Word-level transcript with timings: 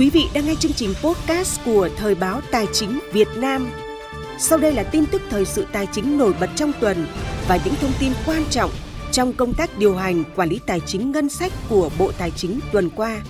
Quý 0.00 0.10
vị 0.10 0.28
đang 0.34 0.46
nghe 0.46 0.54
chương 0.54 0.72
trình 0.72 0.94
podcast 1.02 1.60
của 1.64 1.88
Thời 1.96 2.14
báo 2.14 2.40
Tài 2.50 2.66
chính 2.72 2.98
Việt 3.12 3.28
Nam. 3.36 3.70
Sau 4.38 4.58
đây 4.58 4.72
là 4.72 4.82
tin 4.82 5.06
tức 5.06 5.22
thời 5.30 5.44
sự 5.44 5.66
tài 5.72 5.86
chính 5.92 6.18
nổi 6.18 6.34
bật 6.40 6.50
trong 6.56 6.72
tuần 6.80 7.06
và 7.48 7.58
những 7.64 7.74
thông 7.80 7.92
tin 8.00 8.12
quan 8.26 8.44
trọng 8.50 8.70
trong 9.12 9.32
công 9.32 9.54
tác 9.54 9.78
điều 9.78 9.96
hành 9.96 10.24
quản 10.36 10.48
lý 10.48 10.60
tài 10.66 10.80
chính 10.80 11.12
ngân 11.12 11.28
sách 11.28 11.52
của 11.68 11.90
Bộ 11.98 12.12
Tài 12.18 12.30
chính 12.30 12.60
tuần 12.72 12.90
qua. 12.96 13.20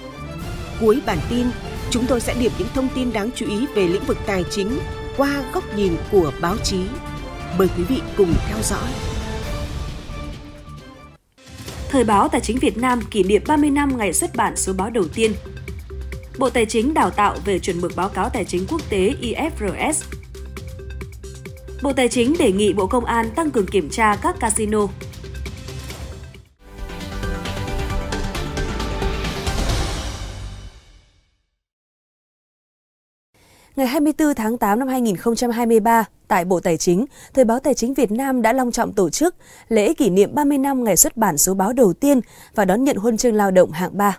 Cuối 0.81 1.01
bản 1.07 1.19
tin, 1.31 1.47
chúng 1.91 2.07
tôi 2.07 2.21
sẽ 2.21 2.35
điểm 2.41 2.53
những 2.59 2.69
thông 2.75 2.89
tin 2.95 3.13
đáng 3.13 3.31
chú 3.35 3.47
ý 3.47 3.67
về 3.75 3.89
lĩnh 3.89 4.05
vực 4.05 4.19
tài 4.27 4.45
chính 4.51 4.79
qua 5.17 5.43
góc 5.53 5.65
nhìn 5.77 5.97
của 6.13 6.33
báo 6.41 6.57
chí. 6.65 6.81
Mời 7.59 7.69
quý 7.77 7.85
vị 7.85 8.01
cùng 8.17 8.35
theo 8.49 8.59
dõi. 8.63 8.89
Thời 11.89 12.05
báo 12.05 12.29
Tài 12.29 12.41
chính 12.41 12.59
Việt 12.59 12.79
Nam 12.79 13.01
kỷ 13.11 13.23
niệm 13.23 13.43
30 13.47 13.71
năm 13.71 13.99
ngày 13.99 14.13
xuất 14.13 14.37
bản 14.37 14.57
số 14.57 14.73
báo 14.73 14.91
đầu 14.91 15.05
tiên. 15.15 15.33
Bộ 16.41 16.51
Tài 16.51 16.67
chính 16.67 16.95
đào 16.95 17.11
tạo 17.11 17.37
về 17.45 17.59
chuẩn 17.59 17.81
mực 17.81 17.93
báo 17.97 18.09
cáo 18.09 18.29
tài 18.29 18.45
chính 18.45 18.67
quốc 18.71 18.81
tế 18.91 19.15
IFRS. 19.23 20.05
Bộ 21.83 21.93
Tài 21.93 22.09
chính 22.09 22.35
đề 22.39 22.53
nghị 22.53 22.73
Bộ 22.73 22.87
Công 22.87 23.05
an 23.05 23.31
tăng 23.37 23.51
cường 23.51 23.67
kiểm 23.67 23.89
tra 23.91 24.17
các 24.23 24.37
casino. 24.41 24.87
Ngày 33.77 33.87
24 33.87 34.35
tháng 34.35 34.59
8 34.59 34.79
năm 34.79 34.89
2023, 34.89 36.05
tại 36.29 36.45
Bộ 36.45 36.61
Tài 36.61 36.77
chính, 36.77 37.07
Thời 37.35 37.45
báo 37.45 37.59
Tài 37.61 37.75
chính 37.75 37.95
Việt 37.95 38.11
Nam 38.11 38.43
đã 38.43 38.53
long 38.53 38.73
trọng 38.73 38.93
tổ 38.93 39.11
chức 39.11 39.35
lễ 39.69 39.95
kỷ 39.95 40.11
niệm 40.11 40.35
30 40.35 40.59
năm 40.59 40.85
ngày 40.85 40.97
xuất 40.97 41.17
bản 41.17 41.39
số 41.39 41.55
báo 41.55 41.73
đầu 41.73 41.93
tiên 41.93 42.21
và 42.55 42.65
đón 42.65 42.85
nhận 42.85 42.97
huân 42.97 43.17
chương 43.17 43.35
lao 43.35 43.51
động 43.51 43.71
hạng 43.71 43.99
3. 43.99 44.19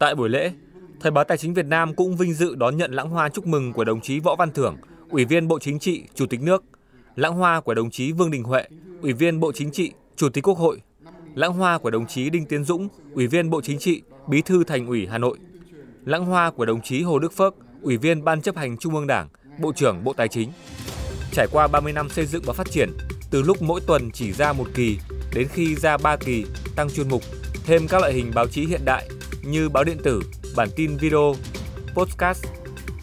Tại 0.00 0.14
buổi 0.14 0.28
lễ, 0.28 0.52
Thời 1.00 1.12
báo 1.12 1.24
Tài 1.24 1.38
chính 1.38 1.54
Việt 1.54 1.66
Nam 1.66 1.94
cũng 1.94 2.16
vinh 2.16 2.34
dự 2.34 2.54
đón 2.54 2.76
nhận 2.76 2.92
lãng 2.92 3.10
hoa 3.10 3.28
chúc 3.28 3.46
mừng 3.46 3.72
của 3.72 3.84
đồng 3.84 4.00
chí 4.00 4.20
Võ 4.20 4.36
Văn 4.36 4.52
Thưởng, 4.52 4.76
Ủy 5.10 5.24
viên 5.24 5.48
Bộ 5.48 5.58
Chính 5.58 5.78
trị, 5.78 6.02
Chủ 6.14 6.26
tịch 6.26 6.42
nước, 6.42 6.64
lãng 7.16 7.32
hoa 7.32 7.60
của 7.60 7.74
đồng 7.74 7.90
chí 7.90 8.12
Vương 8.12 8.30
Đình 8.30 8.42
Huệ, 8.42 8.64
Ủy 9.02 9.12
viên 9.12 9.40
Bộ 9.40 9.52
Chính 9.52 9.70
trị, 9.70 9.92
Chủ 10.16 10.28
tịch 10.28 10.44
Quốc 10.44 10.58
hội, 10.58 10.80
lãng 11.34 11.52
hoa 11.52 11.78
của 11.78 11.90
đồng 11.90 12.06
chí 12.06 12.30
Đinh 12.30 12.46
Tiến 12.46 12.64
Dũng, 12.64 12.88
Ủy 13.14 13.26
viên 13.26 13.50
Bộ 13.50 13.60
Chính 13.60 13.78
trị, 13.78 14.02
Bí 14.28 14.42
thư 14.42 14.64
Thành 14.64 14.86
ủy 14.86 15.06
Hà 15.06 15.18
Nội, 15.18 15.38
lãng 16.04 16.24
hoa 16.26 16.50
của 16.50 16.66
đồng 16.66 16.82
chí 16.82 17.02
Hồ 17.02 17.18
Đức 17.18 17.32
Phước, 17.32 17.54
Ủy 17.82 17.96
viên 17.96 18.24
Ban 18.24 18.42
chấp 18.42 18.56
hành 18.56 18.76
Trung 18.78 18.94
ương 18.94 19.06
Đảng, 19.06 19.28
Bộ 19.58 19.72
trưởng 19.72 20.04
Bộ 20.04 20.12
Tài 20.12 20.28
chính. 20.28 20.52
Trải 21.32 21.46
qua 21.52 21.68
30 21.68 21.92
năm 21.92 22.08
xây 22.08 22.26
dựng 22.26 22.42
và 22.46 22.52
phát 22.52 22.70
triển, 22.70 22.90
từ 23.30 23.42
lúc 23.42 23.62
mỗi 23.62 23.80
tuần 23.86 24.10
chỉ 24.10 24.32
ra 24.32 24.52
một 24.52 24.66
kỳ 24.74 24.98
đến 25.34 25.48
khi 25.48 25.74
ra 25.74 25.96
ba 25.96 26.16
kỳ, 26.16 26.44
tăng 26.76 26.90
chuyên 26.90 27.08
mục, 27.08 27.22
thêm 27.64 27.88
các 27.88 28.00
loại 28.00 28.12
hình 28.12 28.30
báo 28.34 28.46
chí 28.46 28.66
hiện 28.66 28.84
đại 28.84 29.08
như 29.42 29.68
báo 29.68 29.84
điện 29.84 29.98
tử, 30.04 30.22
bản 30.56 30.68
tin 30.76 30.96
video, 30.96 31.34
podcast. 31.94 32.44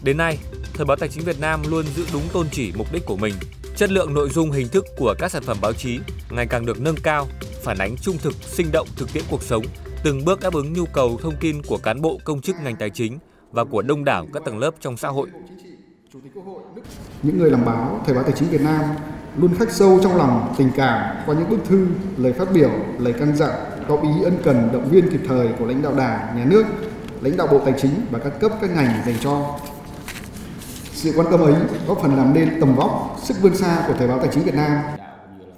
Đến 0.02 0.16
nay, 0.16 0.38
Thời 0.74 0.86
báo 0.86 0.96
Tài 0.96 1.08
chính 1.08 1.24
Việt 1.24 1.40
Nam 1.40 1.62
luôn 1.70 1.84
giữ 1.96 2.04
đúng 2.12 2.22
tôn 2.32 2.46
chỉ 2.52 2.72
mục 2.76 2.92
đích 2.92 3.06
của 3.06 3.16
mình. 3.16 3.34
Chất 3.76 3.90
lượng 3.90 4.14
nội 4.14 4.28
dung 4.28 4.50
hình 4.50 4.68
thức 4.68 4.84
của 4.98 5.14
các 5.18 5.32
sản 5.32 5.42
phẩm 5.42 5.56
báo 5.62 5.72
chí 5.72 5.98
ngày 6.30 6.46
càng 6.46 6.66
được 6.66 6.80
nâng 6.80 6.96
cao, 7.02 7.28
phản 7.62 7.78
ánh 7.78 7.96
trung 7.96 8.18
thực, 8.18 8.34
sinh 8.34 8.66
động 8.72 8.88
thực 8.96 9.12
tiễn 9.12 9.22
cuộc 9.30 9.42
sống, 9.42 9.64
từng 10.04 10.24
bước 10.24 10.40
đáp 10.40 10.52
ứng 10.52 10.72
nhu 10.72 10.84
cầu 10.84 11.18
thông 11.22 11.36
tin 11.40 11.62
của 11.62 11.78
cán 11.78 12.00
bộ 12.00 12.18
công 12.24 12.40
chức 12.40 12.56
ngành 12.64 12.76
tài 12.76 12.90
chính 12.90 13.18
và 13.50 13.64
của 13.64 13.82
đông 13.82 14.04
đảo 14.04 14.26
các 14.34 14.42
tầng 14.44 14.58
lớp 14.58 14.70
trong 14.80 14.96
xã 14.96 15.08
hội. 15.08 15.28
Những 17.22 17.38
người 17.38 17.50
làm 17.50 17.64
báo, 17.64 18.00
Thời 18.06 18.14
báo 18.14 18.24
Tài 18.24 18.32
chính 18.32 18.48
Việt 18.48 18.60
Nam 18.60 18.84
luôn 19.36 19.54
khắc 19.58 19.70
sâu 19.70 20.00
trong 20.02 20.16
lòng 20.16 20.54
tình 20.58 20.70
cảm 20.76 21.16
qua 21.26 21.34
những 21.34 21.50
bức 21.50 21.58
thư, 21.64 21.86
lời 22.16 22.32
phát 22.32 22.52
biểu, 22.52 22.70
lời 22.98 23.14
căn 23.18 23.36
dặn, 23.36 23.50
góp 23.88 24.02
ý 24.02 24.22
ân 24.24 24.38
cần, 24.44 24.68
động 24.72 24.88
viên 24.90 25.10
kịp 25.10 25.20
thời 25.28 25.48
của 25.58 25.66
lãnh 25.66 25.82
đạo 25.82 25.94
Đảng, 25.94 26.36
Nhà 26.36 26.44
nước, 26.44 26.64
lãnh 27.20 27.36
đạo 27.36 27.46
Bộ 27.46 27.58
Tài 27.64 27.74
chính 27.78 27.90
và 28.10 28.18
các 28.18 28.32
cấp 28.40 28.52
các 28.60 28.70
ngành 28.70 29.02
dành 29.06 29.14
cho. 29.20 29.58
Sự 30.92 31.12
quan 31.16 31.26
tâm 31.30 31.40
ấy 31.40 31.54
góp 31.86 31.98
phần 32.02 32.16
làm 32.16 32.34
nên 32.34 32.60
tầm 32.60 32.74
vóc, 32.74 33.16
sức 33.22 33.36
vươn 33.42 33.56
xa 33.56 33.84
của 33.88 33.94
Thời 33.98 34.08
báo 34.08 34.18
Tài 34.18 34.28
chính 34.32 34.44
Việt 34.44 34.54
Nam. 34.54 34.82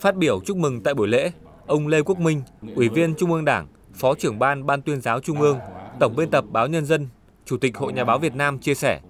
Phát 0.00 0.16
biểu 0.16 0.40
chúc 0.44 0.56
mừng 0.56 0.82
tại 0.82 0.94
buổi 0.94 1.08
lễ, 1.08 1.30
ông 1.66 1.86
Lê 1.86 2.02
Quốc 2.02 2.18
Minh, 2.18 2.42
Ủy 2.74 2.88
viên 2.88 3.14
Trung 3.14 3.32
ương 3.32 3.44
Đảng, 3.44 3.66
Phó 3.94 4.14
trưởng 4.14 4.38
ban 4.38 4.66
Ban 4.66 4.82
tuyên 4.82 5.00
giáo 5.00 5.20
Trung 5.20 5.40
ương, 5.40 5.58
Tổng 6.00 6.16
biên 6.16 6.30
tập 6.30 6.44
Báo 6.48 6.66
Nhân 6.66 6.86
dân, 6.86 7.08
Chủ 7.44 7.56
tịch 7.56 7.76
Hội 7.76 7.92
Nhà 7.92 8.04
báo 8.04 8.18
Việt 8.18 8.34
Nam 8.34 8.58
chia 8.58 8.74
sẻ, 8.74 9.00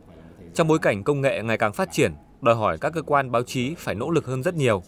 trong 0.54 0.68
bối 0.68 0.78
cảnh 0.78 1.04
công 1.04 1.20
nghệ 1.20 1.42
ngày 1.42 1.58
càng 1.58 1.72
phát 1.72 1.92
triển, 1.92 2.12
đòi 2.40 2.54
hỏi 2.54 2.78
các 2.78 2.92
cơ 2.92 3.02
quan 3.02 3.30
báo 3.32 3.42
chí 3.42 3.74
phải 3.78 3.94
nỗ 3.94 4.10
lực 4.10 4.26
hơn 4.26 4.42
rất 4.42 4.54
nhiều. 4.54 4.82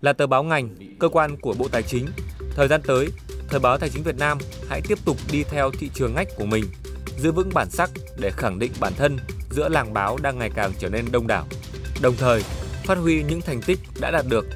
Là 0.00 0.12
tờ 0.12 0.26
báo 0.26 0.42
ngành, 0.42 0.76
cơ 0.98 1.08
quan 1.08 1.36
của 1.36 1.54
Bộ 1.58 1.68
Tài 1.68 1.82
chính, 1.82 2.06
thời 2.56 2.68
gian 2.68 2.80
tới, 2.86 3.08
Thời 3.48 3.60
báo 3.60 3.78
Tài 3.78 3.90
chính 3.90 4.02
Việt 4.02 4.16
Nam 4.16 4.38
hãy 4.68 4.80
tiếp 4.88 4.98
tục 5.04 5.16
đi 5.32 5.44
theo 5.44 5.70
thị 5.70 5.90
trường 5.94 6.14
ngách 6.14 6.28
của 6.36 6.44
mình, 6.44 6.64
giữ 7.18 7.32
vững 7.32 7.50
bản 7.54 7.70
sắc 7.70 7.90
để 8.18 8.30
khẳng 8.30 8.58
định 8.58 8.72
bản 8.80 8.92
thân 8.96 9.18
giữa 9.50 9.68
làng 9.68 9.92
báo 9.92 10.18
đang 10.22 10.38
ngày 10.38 10.50
càng 10.54 10.72
trở 10.78 10.88
nên 10.88 11.04
đông 11.12 11.26
đảo. 11.26 11.46
Đồng 12.02 12.14
thời, 12.16 12.42
phát 12.84 12.98
huy 12.98 13.22
những 13.22 13.40
thành 13.40 13.62
tích 13.62 13.78
đã 14.00 14.10
đạt 14.10 14.24
được. 14.28 14.46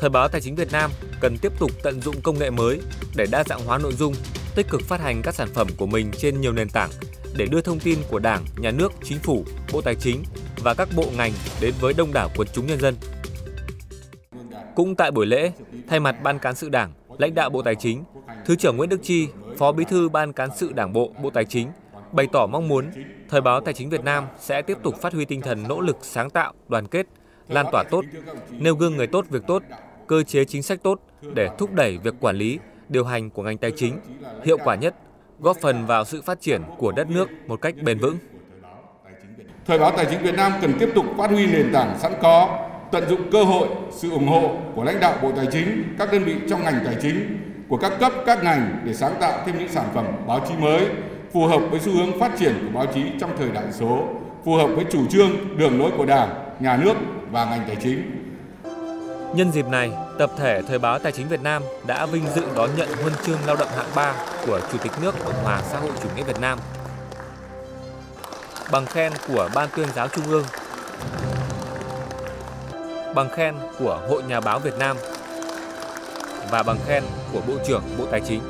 Thời 0.00 0.10
báo 0.10 0.28
Tài 0.28 0.40
chính 0.40 0.54
Việt 0.54 0.72
Nam 0.72 0.90
cần 1.20 1.38
tiếp 1.38 1.52
tục 1.58 1.70
tận 1.82 2.00
dụng 2.00 2.20
công 2.22 2.38
nghệ 2.38 2.50
mới 2.50 2.80
để 3.16 3.26
đa 3.30 3.44
dạng 3.44 3.64
hóa 3.66 3.78
nội 3.78 3.92
dung, 3.92 4.14
tích 4.54 4.66
cực 4.70 4.82
phát 4.82 5.00
hành 5.00 5.22
các 5.22 5.34
sản 5.34 5.48
phẩm 5.54 5.68
của 5.76 5.86
mình 5.86 6.10
trên 6.18 6.40
nhiều 6.40 6.52
nền 6.52 6.68
tảng 6.68 6.90
để 7.36 7.46
đưa 7.46 7.60
thông 7.60 7.80
tin 7.80 7.98
của 8.10 8.18
Đảng, 8.18 8.44
Nhà 8.56 8.70
nước, 8.70 8.92
Chính 9.04 9.18
phủ, 9.18 9.44
Bộ 9.72 9.80
Tài 9.80 9.94
chính 9.94 10.22
và 10.62 10.74
các 10.74 10.88
bộ 10.96 11.06
ngành 11.16 11.32
đến 11.60 11.74
với 11.80 11.92
đông 11.92 12.12
đảo 12.12 12.30
quần 12.36 12.48
chúng 12.52 12.66
nhân 12.66 12.80
dân. 12.80 12.94
Cũng 14.80 14.94
tại 14.94 15.10
buổi 15.10 15.26
lễ, 15.26 15.52
thay 15.88 16.00
mặt 16.00 16.16
Ban 16.22 16.38
Cán 16.38 16.54
sự 16.54 16.68
Đảng, 16.68 16.92
lãnh 17.18 17.34
đạo 17.34 17.50
Bộ 17.50 17.62
Tài 17.62 17.74
chính, 17.74 18.04
Thứ 18.44 18.56
trưởng 18.56 18.76
Nguyễn 18.76 18.88
Đức 18.88 19.00
Chi, 19.02 19.28
Phó 19.58 19.72
Bí 19.72 19.84
thư 19.84 20.08
Ban 20.08 20.32
Cán 20.32 20.48
sự 20.56 20.72
Đảng 20.72 20.92
Bộ, 20.92 21.12
Bộ 21.22 21.30
Tài 21.30 21.44
chính 21.44 21.68
bày 22.12 22.26
tỏ 22.32 22.46
mong 22.46 22.68
muốn 22.68 22.90
Thời 23.28 23.40
báo 23.40 23.60
Tài 23.60 23.74
chính 23.74 23.90
Việt 23.90 24.04
Nam 24.04 24.24
sẽ 24.38 24.62
tiếp 24.62 24.78
tục 24.82 25.00
phát 25.00 25.12
huy 25.12 25.24
tinh 25.24 25.40
thần 25.40 25.68
nỗ 25.68 25.80
lực 25.80 25.96
sáng 26.02 26.30
tạo, 26.30 26.52
đoàn 26.68 26.86
kết, 26.86 27.06
lan 27.48 27.66
tỏa 27.72 27.84
tốt, 27.90 28.04
nêu 28.50 28.74
gương 28.74 28.96
người 28.96 29.06
tốt 29.06 29.24
việc 29.30 29.42
tốt, 29.46 29.62
cơ 30.06 30.22
chế 30.22 30.44
chính 30.44 30.62
sách 30.62 30.82
tốt 30.82 31.00
để 31.34 31.48
thúc 31.58 31.74
đẩy 31.74 31.98
việc 31.98 32.14
quản 32.20 32.36
lý, 32.36 32.58
điều 32.88 33.04
hành 33.04 33.30
của 33.30 33.42
ngành 33.42 33.58
tài 33.58 33.70
chính 33.76 33.98
hiệu 34.44 34.58
quả 34.64 34.74
nhất, 34.74 34.94
góp 35.40 35.56
phần 35.60 35.86
vào 35.86 36.04
sự 36.04 36.22
phát 36.22 36.40
triển 36.40 36.62
của 36.78 36.92
đất 36.92 37.10
nước 37.10 37.28
một 37.46 37.60
cách 37.60 37.74
bền 37.82 37.98
vững. 37.98 38.16
Thời 39.66 39.78
báo 39.78 39.92
Tài 39.96 40.06
chính 40.10 40.22
Việt 40.22 40.34
Nam 40.34 40.52
cần 40.60 40.72
tiếp 40.80 40.88
tục 40.94 41.04
phát 41.18 41.30
huy 41.30 41.46
nền 41.46 41.70
tảng 41.72 41.98
sẵn 41.98 42.12
có, 42.22 42.66
tận 42.92 43.08
dụng 43.08 43.30
cơ 43.32 43.44
hội, 43.44 43.68
sự 43.90 44.10
ủng 44.10 44.28
hộ 44.28 44.50
của 44.74 44.84
lãnh 44.84 45.00
đạo 45.00 45.14
Bộ 45.22 45.32
Tài 45.36 45.46
chính, 45.52 45.94
các 45.98 46.12
đơn 46.12 46.24
vị 46.24 46.34
trong 46.50 46.64
ngành 46.64 46.80
tài 46.84 46.96
chính, 47.02 47.38
của 47.68 47.76
các 47.76 47.92
cấp, 48.00 48.12
các 48.26 48.44
ngành 48.44 48.82
để 48.84 48.94
sáng 48.94 49.14
tạo 49.20 49.42
thêm 49.46 49.58
những 49.58 49.68
sản 49.68 49.88
phẩm 49.94 50.06
báo 50.26 50.40
chí 50.48 50.54
mới, 50.58 50.86
phù 51.32 51.46
hợp 51.46 51.60
với 51.70 51.80
xu 51.80 51.92
hướng 51.92 52.20
phát 52.20 52.32
triển 52.38 52.54
của 52.62 52.78
báo 52.78 52.86
chí 52.94 53.02
trong 53.20 53.30
thời 53.38 53.48
đại 53.48 53.64
số, 53.72 54.08
phù 54.44 54.54
hợp 54.54 54.66
với 54.66 54.84
chủ 54.90 55.06
trương, 55.06 55.58
đường 55.58 55.80
lối 55.80 55.90
của 55.96 56.04
Đảng, 56.04 56.28
Nhà 56.60 56.76
nước 56.76 56.94
và 57.30 57.44
ngành 57.44 57.64
tài 57.66 57.76
chính. 57.76 58.16
Nhân 59.34 59.52
dịp 59.52 59.66
này, 59.66 59.92
tập 60.18 60.30
thể 60.38 60.62
Thời 60.68 60.78
báo 60.78 60.98
Tài 60.98 61.12
chính 61.12 61.28
Việt 61.28 61.42
Nam 61.42 61.62
đã 61.86 62.06
vinh 62.06 62.24
dự 62.34 62.42
đón 62.56 62.70
nhận 62.76 62.88
huân 63.02 63.12
chương 63.26 63.38
lao 63.46 63.56
động 63.56 63.68
hạng 63.76 63.90
3 63.94 64.14
của 64.46 64.60
Chủ 64.72 64.78
tịch 64.78 64.92
nước 65.02 65.14
Cộng 65.24 65.44
hòa 65.44 65.62
xã 65.70 65.78
hội 65.78 65.90
chủ 66.02 66.08
nghĩa 66.16 66.22
Việt 66.22 66.40
Nam. 66.40 66.58
Bằng 68.72 68.86
khen 68.86 69.12
của 69.28 69.48
Ban 69.54 69.68
tuyên 69.76 69.88
giáo 69.94 70.08
Trung 70.08 70.24
ương. 70.24 70.44
Bằng 73.14 73.28
khen 73.28 73.54
của 73.78 74.00
Hội 74.08 74.22
Nhà 74.22 74.40
báo 74.40 74.58
Việt 74.58 74.78
Nam 74.78 74.96
và 76.50 76.62
bằng 76.62 76.78
khen 76.86 77.02
của 77.32 77.40
Bộ 77.48 77.54
trưởng 77.66 77.82
Bộ 77.98 78.06
Tài 78.10 78.20
chính. 78.28 78.40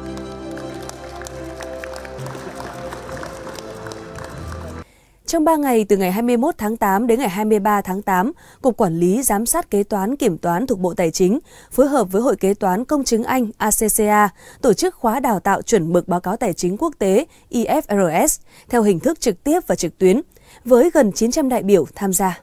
Trong 5.26 5.44
3 5.44 5.56
ngày 5.56 5.84
từ 5.84 5.96
ngày 5.96 6.12
21 6.12 6.54
tháng 6.58 6.76
8 6.76 7.06
đến 7.06 7.18
ngày 7.18 7.28
23 7.28 7.80
tháng 7.80 8.02
8, 8.02 8.32
Cục 8.62 8.76
Quản 8.76 8.98
lý 8.98 9.22
Giám 9.22 9.46
sát 9.46 9.70
Kế 9.70 9.82
toán 9.82 10.16
Kiểm 10.16 10.38
toán 10.38 10.66
thuộc 10.66 10.78
Bộ 10.78 10.94
Tài 10.94 11.10
chính 11.10 11.38
phối 11.70 11.86
hợp 11.86 12.12
với 12.12 12.22
Hội 12.22 12.36
Kế 12.36 12.54
toán 12.54 12.84
Công 12.84 13.04
chứng 13.04 13.24
Anh 13.24 13.50
ACCA 13.58 14.28
tổ 14.62 14.72
chức 14.72 14.94
khóa 14.94 15.20
đào 15.20 15.40
tạo 15.40 15.62
chuẩn 15.62 15.92
mực 15.92 16.08
báo 16.08 16.20
cáo 16.20 16.36
tài 16.36 16.52
chính 16.52 16.76
quốc 16.76 16.94
tế 16.98 17.26
IFRS 17.50 18.40
theo 18.68 18.82
hình 18.82 19.00
thức 19.00 19.20
trực 19.20 19.44
tiếp 19.44 19.60
và 19.66 19.74
trực 19.74 19.98
tuyến, 19.98 20.20
với 20.64 20.90
gần 20.94 21.12
900 21.12 21.48
đại 21.48 21.62
biểu 21.62 21.86
tham 21.94 22.12
gia. 22.12 22.40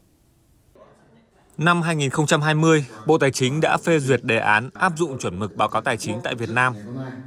Năm 1.58 1.82
2020, 1.82 2.86
Bộ 3.06 3.18
Tài 3.18 3.32
chính 3.32 3.62
đã 3.62 3.78
phê 3.78 4.00
duyệt 4.00 4.24
đề 4.24 4.38
án 4.38 4.70
áp 4.74 4.94
dụng 4.98 5.20
chuẩn 5.20 5.40
mực 5.40 5.56
báo 5.56 5.70
cáo 5.70 5.82
tài 5.82 5.98
chính 5.98 6.20
tại 6.24 6.36
Việt 6.36 6.50
Nam 6.50 6.74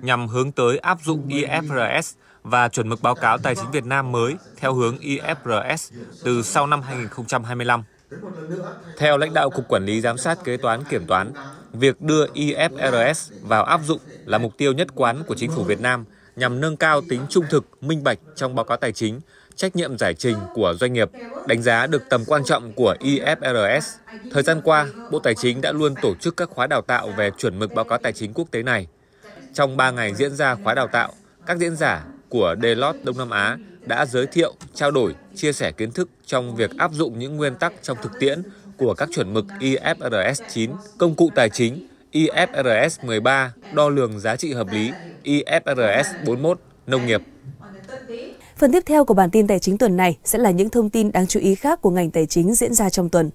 nhằm 0.03 0.29
hướng 0.29 0.53
tới 0.53 0.79
áp 0.79 0.99
dụng 1.05 1.29
IFRS 1.29 2.15
và 2.43 2.69
chuẩn 2.69 2.89
mực 2.89 3.03
báo 3.03 3.15
cáo 3.15 3.39
tài 3.39 3.55
chính 3.55 3.71
Việt 3.71 3.85
Nam 3.85 4.13
mới 4.13 4.35
theo 4.57 4.75
hướng 4.75 4.97
IFRS 4.97 5.93
từ 6.25 6.43
sau 6.43 6.67
năm 6.67 6.83
2025. 6.83 7.83
Theo 8.99 9.19
lãnh 9.19 9.35
đạo 9.35 9.51
Cục 9.51 9.69
Quản 9.69 9.85
lý 9.85 10.01
Giám 10.01 10.19
sát 10.19 10.39
Kế 10.45 10.57
toán 10.57 10.85
Kiểm 10.85 11.07
toán, 11.07 11.33
việc 11.73 12.01
đưa 12.01 12.27
IFRS 12.27 13.33
vào 13.43 13.65
áp 13.65 13.81
dụng 13.85 14.01
là 14.25 14.39
mục 14.39 14.53
tiêu 14.59 14.73
nhất 14.73 14.89
quán 14.95 15.23
của 15.27 15.35
chính 15.35 15.51
phủ 15.51 15.65
Việt 15.65 15.81
Nam 15.81 16.05
nhằm 16.37 16.61
nâng 16.61 16.77
cao 16.77 17.01
tính 17.09 17.21
trung 17.29 17.45
thực, 17.51 17.65
minh 17.81 18.05
bạch 18.05 18.19
trong 18.37 18.55
báo 18.55 18.65
cáo 18.65 18.77
tài 18.77 18.93
chính, 18.93 19.21
trách 19.61 19.77
nhiệm 19.77 19.99
giải 19.99 20.15
trình 20.15 20.37
của 20.55 20.75
doanh 20.81 20.93
nghiệp, 20.93 21.11
đánh 21.47 21.63
giá 21.63 21.87
được 21.87 22.03
tầm 22.09 22.25
quan 22.27 22.45
trọng 22.45 22.73
của 22.73 22.95
IFRS. 23.01 23.81
Thời 24.31 24.43
gian 24.43 24.61
qua, 24.65 24.87
Bộ 25.11 25.19
Tài 25.19 25.35
chính 25.35 25.61
đã 25.61 25.73
luôn 25.73 25.95
tổ 26.03 26.15
chức 26.15 26.37
các 26.37 26.51
khóa 26.51 26.67
đào 26.67 26.83
tạo 26.83 27.09
về 27.17 27.31
chuẩn 27.39 27.59
mực 27.59 27.75
báo 27.75 27.85
cáo 27.85 27.99
tài 27.99 28.13
chính 28.13 28.33
quốc 28.35 28.51
tế 28.51 28.63
này. 28.63 28.87
Trong 29.55 29.77
3 29.77 29.91
ngày 29.91 30.15
diễn 30.15 30.37
ra 30.37 30.55
khóa 30.55 30.75
đào 30.75 30.87
tạo, 30.87 31.13
các 31.47 31.59
diễn 31.59 31.77
giả 31.77 32.05
của 32.29 32.55
Deloitte 32.63 32.99
Đông 33.05 33.19
Nam 33.19 33.31
Á 33.31 33.57
đã 33.87 34.07
giới 34.07 34.27
thiệu, 34.27 34.55
trao 34.75 34.91
đổi, 34.91 35.15
chia 35.35 35.53
sẻ 35.53 35.73
kiến 35.73 35.93
thức 35.93 36.09
trong 36.27 36.57
việc 36.57 36.71
áp 36.79 36.93
dụng 36.93 37.19
những 37.19 37.37
nguyên 37.37 37.55
tắc 37.55 37.73
trong 37.83 37.99
thực 38.03 38.13
tiễn 38.21 38.43
của 38.77 38.95
các 38.95 39.09
chuẩn 39.15 39.35
mực 39.35 39.45
IFRS 39.61 40.43
9, 40.49 40.71
công 40.99 41.15
cụ 41.15 41.31
tài 41.35 41.49
chính, 41.49 41.87
IFRS 42.13 43.07
13, 43.07 43.53
đo 43.75 43.89
lường 43.89 44.21
giá 44.21 44.37
trị 44.37 44.53
hợp 44.53 44.67
lý, 44.73 44.93
IFRS 45.25 46.05
41, 46.27 46.61
nông 46.87 47.07
nghiệp. 47.07 47.23
Phần 48.61 48.73
tiếp 48.73 48.83
theo 48.87 49.05
của 49.05 49.15
bản 49.15 49.31
tin 49.31 49.47
tài 49.47 49.59
chính 49.59 49.79
tuần 49.79 49.97
này 49.97 50.19
sẽ 50.25 50.39
là 50.39 50.51
những 50.51 50.71
thông 50.71 50.91
tin 50.91 51.13
đáng 51.13 51.27
chú 51.27 51.41
ý 51.41 51.55
khác 51.55 51.83
của 51.83 51.91
ngành 51.91 52.11
tài 52.11 52.27
chính 52.27 52.55
diễn 52.55 52.75
ra 52.75 52.91
trong 52.91 53.09
tuần. 53.09 53.31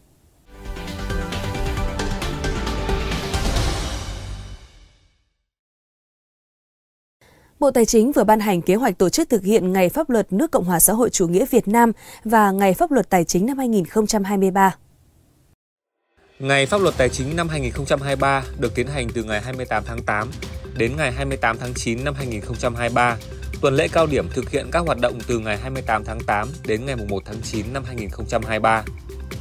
Bộ 7.59 7.71
Tài 7.71 7.85
chính 7.85 8.11
vừa 8.11 8.23
ban 8.23 8.39
hành 8.39 8.61
kế 8.61 8.75
hoạch 8.75 8.97
tổ 8.97 9.09
chức 9.09 9.29
thực 9.29 9.43
hiện 9.43 9.73
Ngày 9.73 9.89
Pháp 9.89 10.09
luật 10.09 10.33
nước 10.33 10.51
Cộng 10.51 10.65
hòa 10.65 10.79
xã 10.79 10.93
hội 10.93 11.09
chủ 11.09 11.27
nghĩa 11.27 11.45
Việt 11.45 11.67
Nam 11.67 11.91
và 12.23 12.51
Ngày 12.51 12.73
Pháp 12.73 12.91
luật 12.91 13.09
Tài 13.09 13.23
chính 13.23 13.45
năm 13.45 13.57
2023. 13.57 14.75
Ngày 16.39 16.65
Pháp 16.65 16.81
luật 16.81 16.97
Tài 16.97 17.09
chính 17.09 17.35
năm 17.35 17.49
2023 17.49 18.43
được 18.59 18.75
tiến 18.75 18.87
hành 18.87 19.07
từ 19.13 19.23
ngày 19.23 19.41
28 19.41 19.83
tháng 19.85 20.03
8 20.03 20.31
đến 20.77 20.95
ngày 20.97 21.11
28 21.11 21.57
tháng 21.57 21.73
9 21.73 22.03
năm 22.03 22.13
2023. 22.13 23.17
Tuần 23.65 23.75
lễ 23.75 23.87
cao 23.87 24.07
điểm 24.07 24.29
thực 24.29 24.49
hiện 24.49 24.69
các 24.71 24.79
hoạt 24.85 24.99
động 24.99 25.19
từ 25.27 25.39
ngày 25.39 25.57
28 25.57 26.03
tháng 26.03 26.19
8 26.19 26.47
đến 26.67 26.85
ngày 26.85 26.95
1 26.95 27.23
tháng 27.25 27.41
9 27.41 27.73
năm 27.73 27.83
2023. 27.85 28.83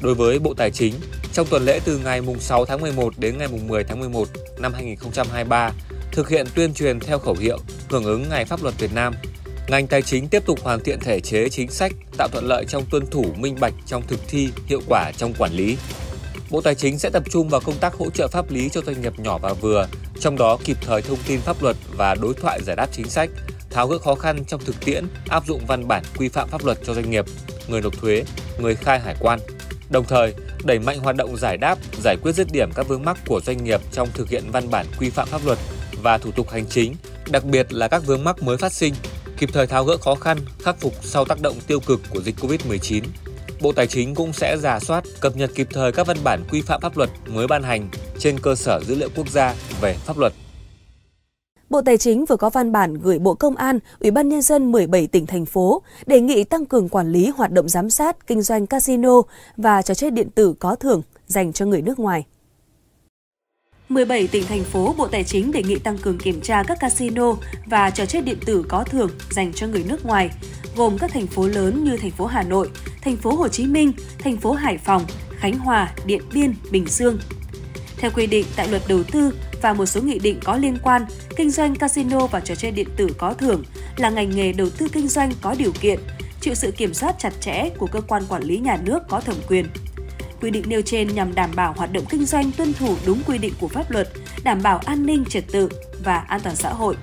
Đối 0.03 0.15
với 0.15 0.39
Bộ 0.39 0.55
Tài 0.55 0.71
chính, 0.71 0.95
trong 1.33 1.47
tuần 1.51 1.65
lễ 1.65 1.81
từ 1.85 1.99
ngày 1.99 2.21
6 2.41 2.65
tháng 2.65 2.81
11 2.81 3.15
đến 3.19 3.39
ngày 3.39 3.49
10 3.69 3.85
tháng 3.85 4.01
11 4.01 4.29
năm 4.59 4.73
2023, 4.75 5.73
thực 6.13 6.29
hiện 6.29 6.47
tuyên 6.55 6.75
truyền 6.75 7.01
theo 7.01 7.19
khẩu 7.19 7.35
hiệu 7.35 7.59
hưởng 7.89 8.05
ứng 8.05 8.29
Ngày 8.29 8.45
Pháp 8.45 8.63
luật 8.63 8.79
Việt 8.79 8.95
Nam. 8.95 9.15
Ngành 9.69 9.87
tài 9.87 10.03
chính 10.03 10.29
tiếp 10.29 10.43
tục 10.47 10.61
hoàn 10.63 10.81
thiện 10.81 11.01
thể 11.01 11.21
chế 11.21 11.49
chính 11.49 11.71
sách, 11.71 11.93
tạo 12.19 12.29
thuận 12.33 12.45
lợi 12.45 12.65
trong 12.69 12.85
tuân 12.91 13.07
thủ 13.07 13.25
minh 13.37 13.57
bạch 13.61 13.75
trong 13.87 14.03
thực 14.07 14.21
thi, 14.29 14.49
hiệu 14.67 14.81
quả 14.89 15.13
trong 15.17 15.35
quản 15.39 15.53
lý. 15.53 15.77
Bộ 16.51 16.61
Tài 16.61 16.75
chính 16.75 16.99
sẽ 16.99 17.11
tập 17.11 17.23
trung 17.31 17.49
vào 17.49 17.61
công 17.61 17.79
tác 17.79 17.95
hỗ 17.95 18.11
trợ 18.11 18.29
pháp 18.29 18.51
lý 18.51 18.69
cho 18.69 18.81
doanh 18.87 19.03
nghiệp 19.03 19.19
nhỏ 19.19 19.39
và 19.39 19.53
vừa, 19.53 19.89
trong 20.21 20.37
đó 20.37 20.59
kịp 20.65 20.77
thời 20.81 21.03
thông 21.03 21.19
tin 21.27 21.41
pháp 21.41 21.63
luật 21.63 21.77
và 21.97 22.15
đối 22.15 22.35
thoại 22.35 22.61
giải 22.63 22.77
đáp 22.77 22.89
chính 22.93 23.09
sách, 23.09 23.31
tháo 23.75 23.89
gỡ 23.89 23.99
khó 23.99 24.15
khăn 24.15 24.45
trong 24.45 24.61
thực 24.65 24.85
tiễn, 24.85 25.05
áp 25.29 25.47
dụng 25.47 25.61
văn 25.67 25.89
bản 25.89 26.03
quy 26.19 26.29
phạm 26.29 26.49
pháp 26.49 26.65
luật 26.65 26.79
cho 26.85 26.95
doanh 26.95 27.11
nghiệp, 27.11 27.25
người 27.69 27.81
nộp 27.81 28.01
thuế, 28.01 28.25
người 28.59 28.75
khai 28.75 29.01
hải 29.01 29.17
quan. 29.21 29.39
Đồng 29.91 30.05
thời, 30.05 30.35
đẩy 30.65 30.79
mạnh 30.79 30.99
hoạt 30.99 31.17
động 31.17 31.37
giải 31.37 31.57
đáp, 31.57 31.79
giải 32.03 32.17
quyết 32.23 32.33
dứt 32.33 32.49
điểm 32.53 32.71
các 32.75 32.89
vướng 32.89 33.05
mắc 33.05 33.19
của 33.27 33.41
doanh 33.41 33.65
nghiệp 33.65 33.81
trong 33.93 34.09
thực 34.15 34.29
hiện 34.29 34.45
văn 34.53 34.71
bản 34.71 34.87
quy 34.99 35.11
phạm 35.11 35.29
pháp 35.29 35.47
luật 35.47 35.59
và 36.03 36.19
thủ 36.19 36.31
tục 36.31 36.51
hành 36.51 36.67
chính, 36.67 36.95
đặc 37.31 37.45
biệt 37.45 37.73
là 37.73 37.89
các 37.89 38.07
vướng 38.07 38.25
mắc 38.25 38.43
mới 38.43 38.57
phát 38.57 38.73
sinh, 38.73 38.95
kịp 39.39 39.51
thời 39.53 39.67
tháo 39.67 39.85
gỡ 39.85 39.97
khó 39.97 40.15
khăn, 40.15 40.39
khắc 40.63 40.81
phục 40.81 40.95
sau 41.03 41.25
tác 41.25 41.41
động 41.41 41.57
tiêu 41.67 41.81
cực 41.81 42.01
của 42.11 42.21
dịch 42.21 42.35
Covid-19. 42.41 43.03
Bộ 43.61 43.73
Tài 43.73 43.87
chính 43.87 44.15
cũng 44.15 44.33
sẽ 44.33 44.57
giả 44.59 44.81
soát, 44.81 45.05
cập 45.21 45.37
nhật 45.37 45.51
kịp 45.55 45.69
thời 45.73 45.93
các 45.93 46.07
văn 46.07 46.17
bản 46.25 46.45
quy 46.51 46.63
phạm 46.63 46.81
pháp 46.81 46.97
luật 46.97 47.11
mới 47.27 47.47
ban 47.47 47.63
hành 47.63 47.89
trên 48.19 48.41
cơ 48.41 48.55
sở 48.55 48.81
dữ 48.87 48.95
liệu 48.95 49.09
quốc 49.15 49.29
gia 49.29 49.55
về 49.81 49.97
pháp 50.07 50.19
luật. 50.19 50.33
Bộ 51.75 51.83
Tài 51.83 51.99
chính 51.99 52.25
vừa 52.25 52.37
có 52.37 52.51
văn 52.51 52.73
bản 52.73 52.95
gửi 52.95 53.19
Bộ 53.19 53.35
Công 53.35 53.57
an, 53.57 53.79
Ủy 54.01 54.11
ban 54.11 54.29
Nhân 54.29 54.43
dân 54.43 54.73
17 54.73 55.07
tỉnh, 55.07 55.27
thành 55.27 55.47
phố 55.47 55.83
đề 56.07 56.21
nghị 56.21 56.45
tăng 56.45 56.67
cường 56.67 56.89
quản 56.89 57.13
lý 57.13 57.29
hoạt 57.29 57.51
động 57.51 57.69
giám 57.69 57.91
sát, 57.91 58.27
kinh 58.27 58.43
doanh 58.43 58.67
casino 58.67 59.23
và 59.57 59.83
trò 59.83 59.95
chơi 59.95 60.11
điện 60.11 60.31
tử 60.31 60.55
có 60.59 60.75
thưởng 60.75 61.03
dành 61.27 61.53
cho 61.53 61.67
người 61.67 61.83
nước 61.83 61.99
ngoài. 61.99 62.27
17 63.89 64.27
tỉnh 64.27 64.45
thành 64.49 64.65
phố 64.65 64.95
Bộ 64.99 65.07
Tài 65.07 65.25
chính 65.25 65.53
đề 65.53 65.63
nghị 65.63 65.79
tăng 65.79 65.99
cường 65.99 66.19
kiểm 66.19 66.41
tra 66.41 66.63
các 66.63 66.79
casino 66.81 67.37
và 67.67 67.91
trò 67.91 68.07
chơi 68.07 68.23
điện 68.23 68.39
tử 68.47 68.65
có 68.69 68.85
thưởng 68.85 69.11
dành 69.31 69.53
cho 69.53 69.67
người 69.67 69.85
nước 69.89 70.07
ngoài, 70.07 70.31
gồm 70.77 70.99
các 70.99 71.11
thành 71.13 71.27
phố 71.27 71.47
lớn 71.47 71.85
như 71.85 71.97
thành 71.97 72.11
phố 72.11 72.27
Hà 72.27 72.43
Nội, 72.43 72.71
thành 73.03 73.17
phố 73.17 73.35
Hồ 73.35 73.49
Chí 73.49 73.67
Minh, 73.67 73.93
thành 74.19 74.37
phố 74.37 74.53
Hải 74.53 74.79
Phòng, 74.79 75.03
Khánh 75.31 75.59
Hòa, 75.59 75.93
Điện 76.07 76.23
Biên, 76.35 76.55
Bình 76.71 76.87
Dương. 76.89 77.19
Theo 77.97 78.11
quy 78.15 78.27
định 78.27 78.47
tại 78.57 78.69
luật 78.69 78.83
đầu 78.89 79.03
tư 79.13 79.33
và 79.65 79.73
một 79.73 79.87
số 79.87 80.01
nghị 80.01 80.19
định 80.19 80.41
có 80.45 80.57
liên 80.57 80.79
quan, 80.83 81.07
kinh 81.37 81.51
doanh 81.51 81.75
casino 81.75 82.27
và 82.27 82.41
trò 82.41 82.55
chơi 82.55 82.71
điện 82.71 82.89
tử 82.97 83.07
có 83.19 83.35
thưởng 83.35 83.63
là 83.97 84.11
ngành 84.11 84.31
nghề 84.31 84.53
đầu 84.53 84.71
tư 84.79 84.89
kinh 84.93 85.09
doanh 85.09 85.33
có 85.41 85.55
điều 85.59 85.73
kiện, 85.81 86.01
chịu 86.41 86.55
sự 86.55 86.71
kiểm 86.71 86.95
soát 86.95 87.15
chặt 87.19 87.33
chẽ 87.41 87.69
của 87.79 87.87
cơ 87.87 88.01
quan 88.01 88.23
quản 88.29 88.43
lý 88.43 88.59
nhà 88.59 88.79
nước 88.85 88.99
có 89.09 89.21
thẩm 89.21 89.37
quyền 89.49 89.67
quy 90.41 90.51
định 90.51 90.65
nêu 90.67 90.83
trên 90.83 91.15
nhằm 91.15 91.35
đảm 91.35 91.51
bảo 91.57 91.75
hoạt 91.77 91.93
động 91.93 92.05
kinh 92.09 92.27
doanh 92.27 92.53
tuân 92.53 92.73
thủ 92.73 92.97
đúng 93.07 93.23
quy 93.27 93.39
định 93.39 93.53
của 93.61 93.69
pháp 93.69 93.91
luật, 93.91 94.09
đảm 94.43 94.63
bảo 94.63 94.79
an 94.79 95.07
ninh 95.07 95.25
trật 95.25 95.45
tự 95.53 95.69
và 96.05 96.17
an 96.17 96.41
toàn 96.41 96.57
xã 96.57 96.73
hội. 96.73 96.97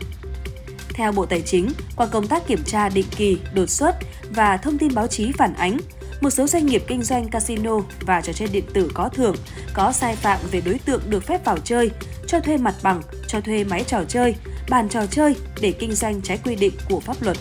Theo 0.93 1.11
Bộ 1.11 1.25
Tài 1.25 1.41
chính, 1.41 1.69
qua 1.95 2.07
công 2.07 2.27
tác 2.27 2.47
kiểm 2.47 2.63
tra 2.65 2.89
định 2.89 3.07
kỳ, 3.17 3.37
đột 3.53 3.69
xuất 3.69 3.95
và 4.29 4.57
thông 4.57 4.77
tin 4.77 4.95
báo 4.95 5.07
chí 5.07 5.31
phản 5.31 5.53
ánh, 5.53 5.77
một 6.21 6.29
số 6.29 6.47
doanh 6.47 6.65
nghiệp 6.65 6.83
kinh 6.87 7.03
doanh 7.03 7.29
casino 7.29 7.79
và 8.01 8.21
trò 8.21 8.33
chơi 8.33 8.47
điện 8.51 8.65
tử 8.73 8.91
có 8.93 9.09
thưởng 9.09 9.35
có 9.73 9.91
sai 9.91 10.15
phạm 10.15 10.39
về 10.51 10.61
đối 10.65 10.79
tượng 10.79 11.01
được 11.09 11.23
phép 11.23 11.45
vào 11.45 11.57
chơi, 11.57 11.91
cho 12.31 12.39
thuê 12.39 12.57
mặt 12.57 12.75
bằng, 12.83 13.01
cho 13.27 13.41
thuê 13.41 13.63
máy 13.63 13.83
trò 13.87 14.03
chơi, 14.07 14.35
bàn 14.69 14.89
trò 14.89 15.05
chơi 15.05 15.35
để 15.61 15.71
kinh 15.71 15.95
doanh 15.95 16.21
trái 16.21 16.39
quy 16.43 16.55
định 16.55 16.73
của 16.89 16.99
pháp 16.99 17.21
luật. 17.21 17.37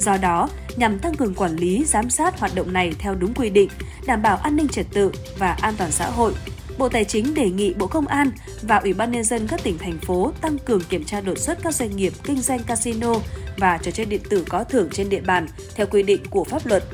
Do 0.00 0.16
đó, 0.16 0.48
nhằm 0.76 0.98
tăng 0.98 1.14
cường 1.14 1.34
quản 1.34 1.56
lý, 1.56 1.84
giám 1.84 2.10
sát 2.10 2.40
hoạt 2.40 2.54
động 2.54 2.72
này 2.72 2.92
theo 2.98 3.14
đúng 3.14 3.34
quy 3.34 3.50
định, 3.50 3.68
đảm 4.06 4.22
bảo 4.22 4.36
an 4.36 4.56
ninh 4.56 4.68
trật 4.68 4.86
tự 4.92 5.10
và 5.38 5.52
an 5.52 5.74
toàn 5.78 5.92
xã 5.92 6.10
hội. 6.10 6.32
Bộ 6.78 6.88
Tài 6.88 7.04
chính 7.04 7.34
đề 7.34 7.50
nghị 7.50 7.74
Bộ 7.74 7.86
Công 7.86 8.06
an 8.06 8.30
và 8.62 8.76
Ủy 8.76 8.92
ban 8.92 9.10
Nhân 9.10 9.24
dân 9.24 9.48
các 9.48 9.62
tỉnh, 9.62 9.78
thành 9.78 9.98
phố 9.98 10.32
tăng 10.40 10.58
cường 10.58 10.80
kiểm 10.88 11.04
tra 11.04 11.20
đột 11.20 11.38
xuất 11.38 11.58
các 11.62 11.74
doanh 11.74 11.96
nghiệp 11.96 12.12
kinh 12.22 12.40
doanh 12.40 12.62
casino 12.62 13.14
và 13.56 13.78
trò 13.78 13.90
chơi 13.90 14.06
điện 14.06 14.22
tử 14.30 14.44
có 14.48 14.64
thưởng 14.64 14.88
trên 14.92 15.08
địa 15.08 15.20
bàn 15.20 15.46
theo 15.74 15.86
quy 15.86 16.02
định 16.02 16.20
của 16.30 16.44
pháp 16.44 16.66
luật 16.66 16.84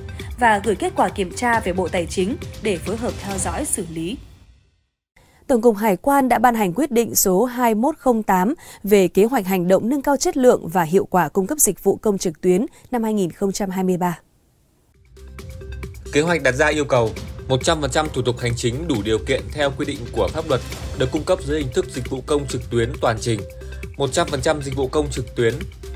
và 0.40 0.60
gửi 0.64 0.76
kết 0.76 0.92
quả 0.96 1.08
kiểm 1.08 1.32
tra 1.36 1.60
về 1.60 1.72
Bộ 1.72 1.88
Tài 1.88 2.06
chính 2.06 2.36
để 2.62 2.78
phối 2.78 2.96
hợp 2.96 3.12
theo 3.22 3.38
dõi 3.38 3.64
xử 3.64 3.86
lý. 3.94 4.16
Tổng 5.46 5.60
cục 5.60 5.76
Hải 5.76 5.96
quan 5.96 6.28
đã 6.28 6.38
ban 6.38 6.54
hành 6.54 6.72
quyết 6.72 6.90
định 6.90 7.14
số 7.14 7.44
2108 7.44 8.54
về 8.84 9.08
kế 9.08 9.24
hoạch 9.24 9.46
hành 9.46 9.68
động 9.68 9.88
nâng 9.88 10.02
cao 10.02 10.16
chất 10.16 10.36
lượng 10.36 10.68
và 10.68 10.82
hiệu 10.82 11.04
quả 11.04 11.28
cung 11.28 11.46
cấp 11.46 11.58
dịch 11.58 11.84
vụ 11.84 11.96
công 11.96 12.18
trực 12.18 12.40
tuyến 12.40 12.66
năm 12.90 13.02
2023. 13.02 14.18
Kế 16.12 16.20
hoạch 16.20 16.42
đặt 16.42 16.52
ra 16.52 16.66
yêu 16.66 16.84
cầu 16.84 17.10
100% 17.48 18.06
thủ 18.12 18.22
tục 18.22 18.38
hành 18.38 18.52
chính 18.56 18.88
đủ 18.88 18.94
điều 19.04 19.18
kiện 19.18 19.42
theo 19.52 19.70
quy 19.78 19.86
định 19.86 19.98
của 20.12 20.28
pháp 20.32 20.48
luật 20.48 20.60
được 20.98 21.08
cung 21.12 21.24
cấp 21.24 21.38
dưới 21.42 21.58
hình 21.58 21.72
thức 21.74 21.86
dịch 21.90 22.10
vụ 22.10 22.20
công 22.26 22.46
trực 22.48 22.70
tuyến 22.70 22.92
toàn 23.00 23.16
trình. 23.20 23.40
100% 23.96 24.62
dịch 24.62 24.76
vụ 24.76 24.88
công 24.88 25.10
trực 25.10 25.36
tuyến, 25.36 25.54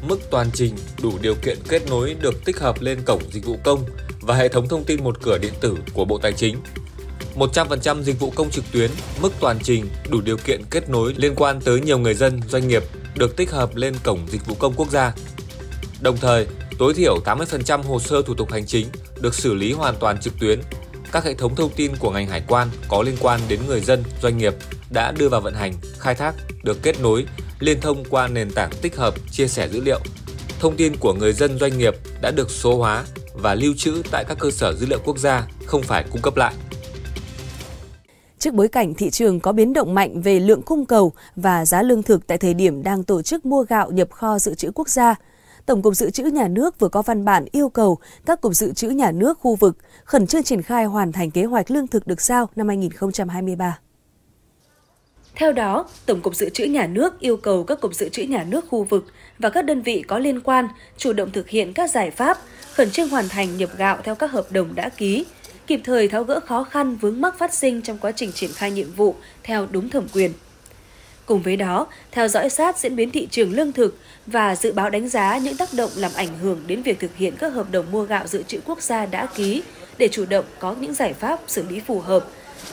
mức 0.08 0.20
toàn 0.30 0.46
trình 0.54 0.74
đủ 1.02 1.12
điều 1.22 1.34
kiện 1.34 1.58
kết 1.68 1.82
nối 1.90 2.16
được 2.20 2.44
tích 2.44 2.58
hợp 2.58 2.76
lên 2.80 2.98
cổng 3.06 3.22
dịch 3.32 3.46
vụ 3.46 3.56
công 3.64 3.84
và 4.20 4.34
hệ 4.34 4.48
thống 4.48 4.68
thông 4.68 4.84
tin 4.84 5.04
một 5.04 5.22
cửa 5.22 5.38
điện 5.38 5.52
tử 5.60 5.76
của 5.94 6.04
Bộ 6.04 6.18
Tài 6.18 6.32
chính. 6.32 6.56
100% 7.36 8.02
dịch 8.02 8.20
vụ 8.20 8.30
công 8.30 8.50
trực 8.50 8.64
tuyến, 8.72 8.90
mức 9.22 9.32
toàn 9.40 9.58
trình 9.62 9.88
đủ 10.08 10.20
điều 10.20 10.36
kiện 10.36 10.62
kết 10.70 10.88
nối 10.88 11.14
liên 11.16 11.34
quan 11.34 11.60
tới 11.60 11.80
nhiều 11.80 11.98
người 11.98 12.14
dân, 12.14 12.40
doanh 12.48 12.68
nghiệp 12.68 12.82
được 13.14 13.36
tích 13.36 13.50
hợp 13.50 13.76
lên 13.76 13.94
cổng 14.04 14.26
dịch 14.28 14.46
vụ 14.46 14.54
công 14.58 14.74
quốc 14.74 14.90
gia. 14.90 15.12
Đồng 16.00 16.16
thời, 16.16 16.46
tối 16.78 16.94
thiểu 16.94 17.18
80% 17.24 17.82
hồ 17.82 18.00
sơ 18.00 18.22
thủ 18.22 18.34
tục 18.34 18.52
hành 18.52 18.66
chính 18.66 18.86
được 19.20 19.34
xử 19.34 19.54
lý 19.54 19.72
hoàn 19.72 19.96
toàn 20.00 20.20
trực 20.20 20.38
tuyến. 20.40 20.60
Các 21.12 21.24
hệ 21.24 21.34
thống 21.34 21.54
thông 21.54 21.72
tin 21.76 21.96
của 21.96 22.10
ngành 22.10 22.28
hải 22.28 22.42
quan 22.48 22.68
có 22.88 23.02
liên 23.02 23.16
quan 23.20 23.40
đến 23.48 23.60
người 23.66 23.80
dân, 23.80 24.04
doanh 24.22 24.38
nghiệp 24.38 24.54
đã 24.90 25.12
đưa 25.12 25.28
vào 25.28 25.40
vận 25.40 25.54
hành, 25.54 25.74
khai 25.98 26.14
thác, 26.14 26.34
được 26.62 26.82
kết 26.82 27.00
nối, 27.00 27.26
liên 27.58 27.80
thông 27.80 28.04
qua 28.04 28.28
nền 28.28 28.50
tảng 28.50 28.70
tích 28.82 28.96
hợp, 28.96 29.14
chia 29.30 29.48
sẻ 29.48 29.68
dữ 29.68 29.80
liệu. 29.80 30.00
Thông 30.60 30.76
tin 30.76 30.96
của 30.96 31.14
người 31.14 31.32
dân 31.32 31.58
doanh 31.58 31.78
nghiệp 31.78 31.94
đã 32.20 32.30
được 32.30 32.50
số 32.50 32.78
hóa 32.78 33.04
và 33.32 33.54
lưu 33.54 33.74
trữ 33.76 34.02
tại 34.10 34.24
các 34.28 34.38
cơ 34.40 34.50
sở 34.50 34.74
dữ 34.74 34.86
liệu 34.86 34.98
quốc 35.04 35.18
gia, 35.18 35.46
không 35.66 35.82
phải 35.82 36.04
cung 36.10 36.22
cấp 36.22 36.36
lại. 36.36 36.54
Trước 38.38 38.54
bối 38.54 38.68
cảnh 38.68 38.94
thị 38.94 39.10
trường 39.10 39.40
có 39.40 39.52
biến 39.52 39.72
động 39.72 39.94
mạnh 39.94 40.22
về 40.22 40.40
lượng 40.40 40.62
cung 40.62 40.86
cầu 40.86 41.12
và 41.36 41.64
giá 41.66 41.82
lương 41.82 42.02
thực 42.02 42.26
tại 42.26 42.38
thời 42.38 42.54
điểm 42.54 42.82
đang 42.82 43.04
tổ 43.04 43.22
chức 43.22 43.46
mua 43.46 43.62
gạo 43.62 43.90
nhập 43.90 44.10
kho 44.10 44.38
dự 44.38 44.54
trữ 44.54 44.70
quốc 44.74 44.88
gia, 44.88 45.14
Tổng 45.66 45.82
cục 45.82 45.94
Dự 45.94 46.10
trữ 46.10 46.24
Nhà 46.24 46.48
nước 46.48 46.78
vừa 46.78 46.88
có 46.88 47.02
văn 47.02 47.24
bản 47.24 47.44
yêu 47.52 47.68
cầu 47.68 47.98
các 48.26 48.40
cục 48.40 48.54
dự 48.54 48.72
trữ 48.72 48.88
nhà 48.88 49.12
nước 49.12 49.38
khu 49.40 49.54
vực 49.54 49.76
khẩn 50.04 50.26
trương 50.26 50.42
triển 50.42 50.62
khai 50.62 50.84
hoàn 50.84 51.12
thành 51.12 51.30
kế 51.30 51.44
hoạch 51.44 51.70
lương 51.70 51.86
thực 51.86 52.06
được 52.06 52.20
giao 52.20 52.48
năm 52.56 52.68
2023. 52.68 53.78
Theo 55.34 55.52
đó, 55.52 55.88
Tổng 56.06 56.20
cục 56.20 56.36
Dự 56.36 56.48
trữ 56.50 56.64
Nhà 56.64 56.86
nước 56.86 57.20
yêu 57.20 57.36
cầu 57.36 57.64
các 57.64 57.80
cục 57.80 57.94
dự 57.94 58.08
trữ 58.08 58.22
nhà 58.22 58.44
nước 58.44 58.64
khu 58.68 58.84
vực 58.84 59.06
và 59.38 59.50
các 59.50 59.64
đơn 59.64 59.82
vị 59.82 60.04
có 60.08 60.18
liên 60.18 60.40
quan 60.40 60.68
chủ 60.96 61.12
động 61.12 61.30
thực 61.30 61.48
hiện 61.48 61.72
các 61.72 61.90
giải 61.90 62.10
pháp, 62.10 62.38
khẩn 62.74 62.90
trương 62.90 63.08
hoàn 63.08 63.28
thành 63.28 63.56
nhập 63.56 63.70
gạo 63.76 63.98
theo 64.04 64.14
các 64.14 64.32
hợp 64.32 64.52
đồng 64.52 64.74
đã 64.74 64.88
ký, 64.88 65.24
kịp 65.68 65.80
thời 65.84 66.08
tháo 66.08 66.24
gỡ 66.24 66.40
khó 66.40 66.64
khăn 66.64 66.96
vướng 66.96 67.20
mắc 67.20 67.38
phát 67.38 67.54
sinh 67.54 67.82
trong 67.82 67.98
quá 67.98 68.12
trình 68.12 68.32
triển 68.32 68.50
khai 68.52 68.70
nhiệm 68.70 68.92
vụ 68.92 69.14
theo 69.42 69.66
đúng 69.70 69.90
thẩm 69.90 70.06
quyền. 70.12 70.32
Cùng 71.26 71.42
với 71.42 71.56
đó, 71.56 71.86
theo 72.10 72.28
dõi 72.28 72.50
sát 72.50 72.78
diễn 72.78 72.96
biến 72.96 73.10
thị 73.10 73.28
trường 73.30 73.52
lương 73.52 73.72
thực 73.72 73.98
và 74.26 74.56
dự 74.56 74.72
báo 74.72 74.90
đánh 74.90 75.08
giá 75.08 75.38
những 75.38 75.56
tác 75.56 75.68
động 75.74 75.90
làm 75.96 76.12
ảnh 76.14 76.38
hưởng 76.38 76.62
đến 76.66 76.82
việc 76.82 76.98
thực 76.98 77.16
hiện 77.16 77.34
các 77.38 77.52
hợp 77.52 77.66
đồng 77.70 77.90
mua 77.90 78.02
gạo 78.02 78.26
dự 78.26 78.42
trữ 78.42 78.60
quốc 78.66 78.82
gia 78.82 79.06
đã 79.06 79.26
ký 79.26 79.62
để 79.98 80.08
chủ 80.08 80.24
động 80.24 80.44
có 80.58 80.74
những 80.80 80.94
giải 80.94 81.12
pháp 81.12 81.40
xử 81.46 81.62
lý 81.68 81.80
phù 81.80 82.00
hợp, 82.00 82.24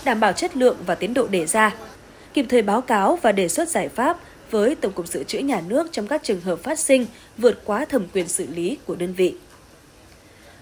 đảm 0.06 0.20
bảo 0.20 0.34
chất 0.34 0.58
lượng 0.58 0.78
và 0.86 0.96
tiến 0.96 1.14
độ 1.14 1.28
đề 1.28 1.46
ra, 1.46 1.76
kịp 2.34 2.46
thời 2.50 2.62
báo 2.62 2.82
cáo 2.82 3.20
và 3.22 3.32
đề 3.32 3.48
xuất 3.48 3.70
giải 3.70 3.90
pháp 3.90 4.18
với 4.52 4.76
Tổng 4.76 4.92
cục 4.92 5.08
Dự 5.08 5.24
trữ 5.24 5.40
Nhà 5.40 5.62
nước 5.68 5.88
trong 5.92 6.08
các 6.08 6.24
trường 6.24 6.42
hợp 6.42 6.60
phát 6.64 6.80
sinh 6.80 7.06
vượt 7.38 7.62
quá 7.66 7.86
thẩm 7.86 8.08
quyền 8.14 8.28
xử 8.28 8.48
lý 8.48 8.78
của 8.86 8.96
đơn 8.96 9.14
vị. 9.14 9.36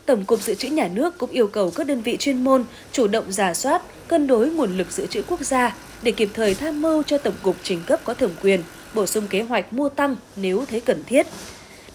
Tổng 0.06 0.26
cục 0.26 0.42
Dự 0.42 0.56
trữ 0.56 0.68
Nhà 0.68 0.88
nước 0.88 1.18
cũng 1.18 1.30
yêu 1.30 1.48
cầu 1.48 1.72
các 1.72 1.88
đơn 1.88 2.02
vị 2.02 2.18
chuyên 2.18 2.44
môn 2.44 2.66
chủ 2.92 3.08
động 3.08 3.32
giả 3.32 3.54
soát, 3.54 3.82
cân 4.08 4.28
đối 4.28 4.50
nguồn 4.50 4.78
lực 4.78 4.92
dự 4.92 5.06
trữ 5.06 5.22
quốc 5.28 5.42
gia 5.42 5.76
để 6.02 6.12
kịp 6.12 6.30
thời 6.34 6.56
tham 6.56 6.82
mưu 6.82 7.04
cho 7.04 7.18
Tổng 7.18 7.34
cục 7.42 7.56
trình 7.64 7.82
cấp 7.88 8.00
có 8.04 8.14
thẩm 8.14 8.32
quyền 8.42 8.62
bổ 8.94 9.06
sung 9.06 9.28
kế 9.28 9.42
hoạch 9.42 9.74
mua 9.74 9.90
tăng 9.90 10.16
nếu 10.36 10.66
thấy 10.66 10.82
cần 10.82 11.04
thiết. 11.04 11.28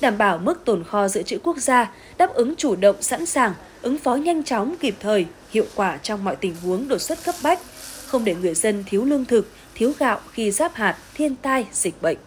Đảm 0.01 0.19
bảo 0.19 0.39
mức 0.39 0.65
tồn 0.65 0.85
kho 0.85 1.09
dự 1.09 1.23
trữ 1.23 1.39
quốc 1.39 1.57
gia 1.59 1.93
đáp 2.19 2.35
ứng 2.35 2.57
chủ 2.57 2.77
động 2.77 2.97
sẵn 3.01 3.27
sàng, 3.27 3.55
ứng 3.83 3.99
phó 3.99 4.15
nhanh 4.15 4.45
chóng, 4.45 4.75
kịp 4.81 4.95
thời, 5.01 5.27
hiệu 5.51 5.67
quả 5.75 5.97
trong 5.97 6.25
mọi 6.25 6.37
tình 6.37 6.57
huống 6.63 6.89
đột 6.89 6.99
xuất 6.99 7.25
cấp 7.25 7.35
bách, 7.43 7.61
không 8.07 8.25
để 8.25 8.35
người 8.35 8.55
dân 8.55 8.85
thiếu 8.87 9.05
lương 9.05 9.25
thực, 9.25 9.49
thiếu 9.75 9.93
gạo 9.99 10.21
khi 10.33 10.51
giáp 10.51 10.75
hạt, 10.75 10.97
thiên 11.15 11.37
tai, 11.37 11.67
dịch 11.73 12.03
bệnh. 12.03 12.19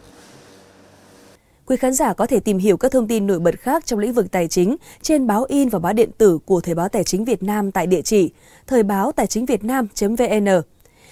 Quý 1.71 1.77
khán 1.77 1.93
giả 1.93 2.13
có 2.13 2.25
thể 2.25 2.39
tìm 2.39 2.57
hiểu 2.57 2.77
các 2.77 2.91
thông 2.91 3.07
tin 3.07 3.27
nổi 3.27 3.39
bật 3.39 3.59
khác 3.59 3.85
trong 3.85 3.99
lĩnh 3.99 4.13
vực 4.13 4.31
tài 4.31 4.47
chính 4.47 4.75
trên 5.01 5.27
báo 5.27 5.43
in 5.43 5.69
và 5.69 5.79
báo 5.79 5.93
điện 5.93 6.09
tử 6.17 6.39
của 6.45 6.61
Thời 6.61 6.75
báo 6.75 6.89
Tài 6.89 7.03
chính 7.03 7.25
Việt 7.25 7.43
Nam 7.43 7.71
tại 7.71 7.87
địa 7.87 8.01
chỉ 8.01 8.31
thời 8.67 8.83
báo 8.83 9.11
tài 9.11 9.27
chính 9.27 9.45
việt 9.45 9.63
nam.vn. 9.63 10.47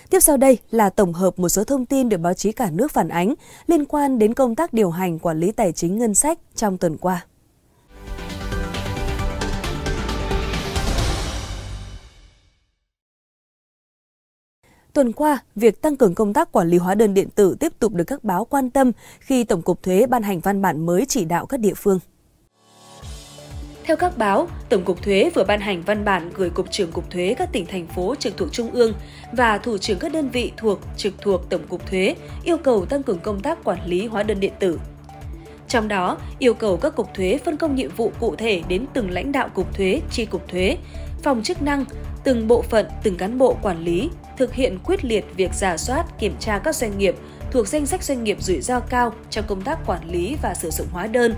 Tiếp 0.10 0.20
sau 0.20 0.38
đây 0.38 0.58
là 0.72 0.90
tổng 0.90 1.14
hợp 1.14 1.40
một 1.40 1.50
số 1.50 1.64
thông 1.64 1.86
tin 1.86 2.10
được 2.10 2.18
báo 2.18 2.34
chí 2.34 2.52
cả 2.52 2.70
nước 2.72 2.92
phản 2.92 3.10
ánh 3.10 3.34
liên 3.68 3.86
quan 3.86 4.20
đến 4.20 4.34
công 4.34 4.56
tác 4.56 4.74
điều 4.74 4.90
hành 4.90 5.20
quản 5.20 5.40
lý 5.40 5.52
tài 5.52 5.72
chính 5.72 5.98
ngân 5.98 6.14
sách 6.14 6.40
trong 6.56 6.78
tuần 6.78 6.98
qua. 6.98 7.26
Tuần 14.94 15.14
qua, 15.14 15.38
việc 15.56 15.82
tăng 15.82 15.98
cường 15.98 16.16
công 16.16 16.34
tác 16.34 16.52
quản 16.52 16.68
lý 16.68 16.78
hóa 16.78 16.96
đơn 16.96 17.14
điện 17.14 17.30
tử 17.36 17.56
tiếp 17.60 17.74
tục 17.80 17.94
được 17.94 18.04
các 18.04 18.24
báo 18.24 18.46
quan 18.46 18.70
tâm 18.70 18.92
khi 19.20 19.44
Tổng 19.44 19.62
cục 19.62 19.84
Thuế 19.84 20.06
ban 20.06 20.24
hành 20.24 20.40
văn 20.40 20.62
bản 20.62 20.86
mới 20.86 21.06
chỉ 21.08 21.26
đạo 21.26 21.46
các 21.46 21.60
địa 21.60 21.74
phương. 21.74 22.00
Theo 23.84 23.96
các 23.98 24.18
báo, 24.18 24.48
Tổng 24.70 24.84
cục 24.86 25.04
Thuế 25.04 25.32
vừa 25.36 25.44
ban 25.44 25.60
hành 25.60 25.82
văn 25.82 26.06
bản 26.06 26.30
gửi 26.36 26.50
Cục 26.50 26.72
trưởng 26.72 26.92
Cục 26.92 27.12
Thuế 27.12 27.36
các 27.38 27.50
tỉnh 27.52 27.66
thành 27.66 27.88
phố 27.88 28.16
trực 28.16 28.38
thuộc 28.38 28.52
Trung 28.52 28.72
ương 28.72 28.94
và 29.32 29.58
thủ 29.58 29.78
trưởng 29.78 30.00
các 30.00 30.12
đơn 30.14 30.30
vị 30.30 30.52
thuộc 30.58 30.80
trực 30.98 31.14
thuộc 31.22 31.50
Tổng 31.50 31.68
cục 31.68 31.88
Thuế 31.88 32.16
yêu 32.44 32.58
cầu 32.58 32.86
tăng 32.86 33.04
cường 33.04 33.20
công 33.20 33.42
tác 33.42 33.64
quản 33.64 33.86
lý 33.86 34.08
hóa 34.08 34.24
đơn 34.24 34.40
điện 34.40 34.54
tử. 34.60 34.80
Trong 35.70 35.88
đó, 35.88 36.18
yêu 36.40 36.54
cầu 36.54 36.78
các 36.78 36.96
cục 36.96 37.14
thuế 37.14 37.40
phân 37.46 37.58
công 37.58 37.76
nhiệm 37.76 37.96
vụ 37.96 38.12
cụ 38.20 38.36
thể 38.36 38.62
đến 38.68 38.86
từng 38.94 39.12
lãnh 39.12 39.32
đạo 39.32 39.50
cục 39.50 39.76
thuế, 39.76 40.02
chi 40.12 40.26
cục 40.26 40.48
thuế, 40.48 40.78
phòng 41.24 41.44
chức 41.44 41.62
năng, 41.62 41.86
từng 42.24 42.48
bộ 42.48 42.62
phận, 42.62 42.86
từng 43.04 43.18
cán 43.18 43.38
bộ 43.38 43.58
quản 43.62 43.84
lý 43.84 44.10
thực 44.38 44.54
hiện 44.54 44.80
quyết 44.86 45.06
liệt 45.06 45.26
việc 45.36 45.54
giả 45.54 45.78
soát, 45.78 46.06
kiểm 46.20 46.36
tra 46.40 46.60
các 46.60 46.76
doanh 46.76 46.98
nghiệp 46.98 47.16
thuộc 47.52 47.68
danh 47.68 47.86
sách 47.86 48.04
doanh 48.04 48.24
nghiệp 48.24 48.38
rủi 48.42 48.62
ro 48.62 48.80
cao 48.80 49.14
trong 49.30 49.46
công 49.48 49.62
tác 49.62 49.80
quản 49.86 50.10
lý 50.10 50.38
và 50.42 50.54
sử 50.54 50.70
dụng 50.70 50.88
hóa 50.92 51.08
đơn. 51.08 51.36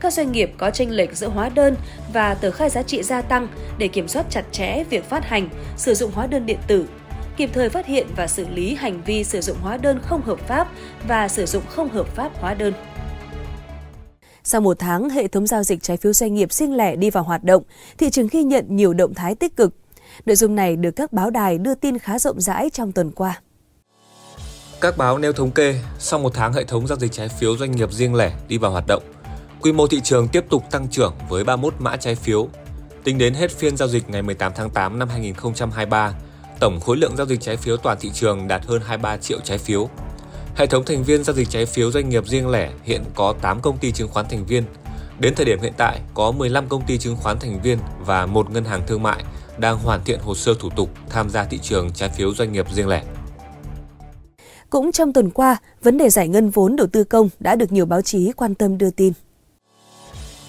Các 0.00 0.12
doanh 0.12 0.32
nghiệp 0.32 0.52
có 0.56 0.70
tranh 0.70 0.90
lệch 0.90 1.16
giữa 1.16 1.28
hóa 1.28 1.48
đơn 1.48 1.74
và 2.12 2.34
tờ 2.34 2.50
khai 2.50 2.70
giá 2.70 2.82
trị 2.82 3.02
gia 3.02 3.22
tăng 3.22 3.48
để 3.78 3.88
kiểm 3.88 4.08
soát 4.08 4.26
chặt 4.30 4.44
chẽ 4.52 4.84
việc 4.90 5.04
phát 5.04 5.24
hành, 5.24 5.48
sử 5.76 5.94
dụng 5.94 6.10
hóa 6.14 6.26
đơn 6.26 6.46
điện 6.46 6.58
tử, 6.66 6.88
kịp 7.36 7.50
thời 7.52 7.68
phát 7.68 7.86
hiện 7.86 8.06
và 8.16 8.26
xử 8.26 8.46
lý 8.48 8.74
hành 8.74 9.02
vi 9.02 9.24
sử 9.24 9.40
dụng 9.40 9.56
hóa 9.62 9.76
đơn 9.76 10.00
không 10.02 10.22
hợp 10.22 10.38
pháp 10.38 10.68
và 11.08 11.28
sử 11.28 11.46
dụng 11.46 11.62
không 11.68 11.88
hợp 11.88 12.06
pháp 12.06 12.32
hóa 12.40 12.54
đơn. 12.54 12.72
Sau 14.50 14.60
một 14.60 14.78
tháng, 14.78 15.10
hệ 15.10 15.28
thống 15.28 15.46
giao 15.46 15.62
dịch 15.62 15.82
trái 15.82 15.96
phiếu 15.96 16.12
doanh 16.12 16.34
nghiệp 16.34 16.52
riêng 16.52 16.76
lẻ 16.76 16.96
đi 16.96 17.10
vào 17.10 17.24
hoạt 17.24 17.44
động, 17.44 17.62
thị 17.98 18.10
trường 18.10 18.28
ghi 18.30 18.42
nhận 18.42 18.64
nhiều 18.68 18.94
động 18.94 19.14
thái 19.14 19.34
tích 19.34 19.56
cực. 19.56 19.74
Nội 20.26 20.36
dung 20.36 20.54
này 20.54 20.76
được 20.76 20.90
các 20.90 21.12
báo 21.12 21.30
đài 21.30 21.58
đưa 21.58 21.74
tin 21.74 21.98
khá 21.98 22.18
rộng 22.18 22.40
rãi 22.40 22.70
trong 22.70 22.92
tuần 22.92 23.10
qua. 23.10 23.40
Các 24.80 24.96
báo 24.96 25.18
nêu 25.18 25.32
thống 25.32 25.50
kê, 25.50 25.74
sau 25.98 26.18
một 26.18 26.34
tháng 26.34 26.52
hệ 26.52 26.64
thống 26.64 26.86
giao 26.86 26.98
dịch 26.98 27.12
trái 27.12 27.28
phiếu 27.28 27.56
doanh 27.56 27.70
nghiệp 27.70 27.92
riêng 27.92 28.14
lẻ 28.14 28.32
đi 28.48 28.58
vào 28.58 28.70
hoạt 28.70 28.86
động, 28.86 29.02
quy 29.60 29.72
mô 29.72 29.86
thị 29.86 30.00
trường 30.00 30.28
tiếp 30.28 30.44
tục 30.50 30.64
tăng 30.70 30.88
trưởng 30.88 31.14
với 31.28 31.44
31 31.44 31.74
mã 31.78 31.96
trái 31.96 32.14
phiếu. 32.14 32.48
Tính 33.04 33.18
đến 33.18 33.34
hết 33.34 33.50
phiên 33.50 33.76
giao 33.76 33.88
dịch 33.88 34.10
ngày 34.10 34.22
18 34.22 34.52
tháng 34.56 34.70
8 34.70 34.98
năm 34.98 35.08
2023, 35.08 36.14
tổng 36.60 36.80
khối 36.80 36.96
lượng 36.96 37.16
giao 37.16 37.26
dịch 37.26 37.40
trái 37.40 37.56
phiếu 37.56 37.76
toàn 37.76 37.98
thị 38.00 38.10
trường 38.14 38.48
đạt 38.48 38.64
hơn 38.64 38.82
23 38.84 39.16
triệu 39.16 39.40
trái 39.40 39.58
phiếu. 39.58 39.88
Hệ 40.58 40.66
thống 40.66 40.84
thành 40.84 41.04
viên 41.04 41.24
giao 41.24 41.36
dịch 41.36 41.48
trái 41.50 41.66
phiếu 41.66 41.90
doanh 41.90 42.08
nghiệp 42.08 42.26
riêng 42.26 42.48
lẻ 42.48 42.70
hiện 42.82 43.02
có 43.14 43.34
8 43.42 43.60
công 43.60 43.78
ty 43.78 43.92
chứng 43.92 44.08
khoán 44.08 44.26
thành 44.30 44.46
viên. 44.46 44.64
Đến 45.20 45.34
thời 45.34 45.46
điểm 45.46 45.60
hiện 45.60 45.72
tại, 45.76 46.00
có 46.14 46.30
15 46.30 46.68
công 46.68 46.82
ty 46.86 46.98
chứng 46.98 47.16
khoán 47.16 47.38
thành 47.38 47.62
viên 47.62 47.78
và 48.00 48.26
một 48.26 48.50
ngân 48.50 48.64
hàng 48.64 48.82
thương 48.86 49.02
mại 49.02 49.24
đang 49.58 49.78
hoàn 49.78 50.04
thiện 50.04 50.18
hồ 50.20 50.34
sơ 50.34 50.54
thủ 50.60 50.70
tục 50.76 50.90
tham 51.08 51.30
gia 51.30 51.44
thị 51.44 51.58
trường 51.58 51.92
trái 51.92 52.08
phiếu 52.08 52.34
doanh 52.34 52.52
nghiệp 52.52 52.66
riêng 52.74 52.88
lẻ. 52.88 53.02
Cũng 54.70 54.92
trong 54.92 55.12
tuần 55.12 55.30
qua, 55.30 55.56
vấn 55.82 55.98
đề 55.98 56.10
giải 56.10 56.28
ngân 56.28 56.50
vốn 56.50 56.76
đầu 56.76 56.86
tư 56.86 57.04
công 57.04 57.28
đã 57.40 57.56
được 57.56 57.72
nhiều 57.72 57.86
báo 57.86 58.02
chí 58.02 58.32
quan 58.32 58.54
tâm 58.54 58.78
đưa 58.78 58.90
tin. 58.90 59.12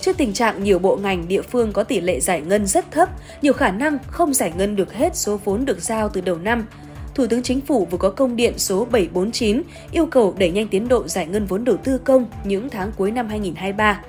Trước 0.02 0.18
tình 0.18 0.34
trạng 0.34 0.64
nhiều 0.64 0.80
bộ 0.80 0.96
ngành 0.96 1.28
địa 1.28 1.42
phương 1.42 1.74
có 1.74 1.84
tỷ 1.84 2.02
lệ 2.02 2.20
giải 2.20 2.42
ngân 2.42 2.68
rất 2.68 2.92
thấp, 2.92 3.10
nhiều 3.42 3.54
khả 3.54 3.72
năng 3.72 3.98
không 4.08 4.34
giải 4.34 4.54
ngân 4.58 4.76
được 4.76 4.94
hết 4.94 5.16
số 5.16 5.40
vốn 5.44 5.66
được 5.66 5.82
giao 5.82 6.10
từ 6.10 6.22
đầu 6.22 6.38
năm, 6.38 6.66
Thủ 7.20 7.28
tướng 7.28 7.44
Chính 7.44 7.62
phủ 7.62 7.88
vừa 7.92 7.98
có 7.98 8.10
công 8.10 8.36
điện 8.36 8.54
số 8.58 8.86
749 8.86 9.62
yêu 9.92 10.06
cầu 10.06 10.34
đẩy 10.38 10.52
nhanh 10.52 10.68
tiến 10.68 10.88
độ 10.88 11.08
giải 11.08 11.28
ngân 11.28 11.46
vốn 11.46 11.64
đầu 11.64 11.78
tư 11.78 11.98
công 11.98 12.26
những 12.44 12.70
tháng 12.70 12.92
cuối 12.98 13.12
năm 13.12 13.28
2023. 13.28 14.02